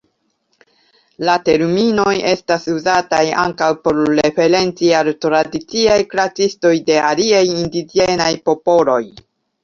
[1.27, 9.03] La terminoj estas uzataj ankaŭ por referenci al tradiciaj kuracistoj de aliaj indiĝenaj popoloj.